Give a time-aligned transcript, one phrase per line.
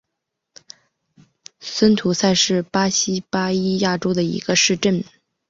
[1.59, 5.03] 森图塞是巴西巴伊亚州的一个市镇。